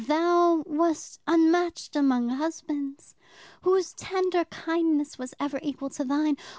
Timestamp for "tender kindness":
3.93-5.19